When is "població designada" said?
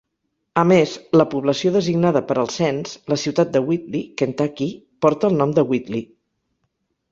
1.33-2.23